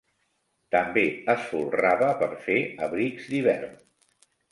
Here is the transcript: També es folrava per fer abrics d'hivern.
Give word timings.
També 0.75 1.01
es 1.33 1.43
folrava 1.51 2.07
per 2.21 2.29
fer 2.47 2.57
abrics 2.87 3.29
d'hivern. 3.35 3.77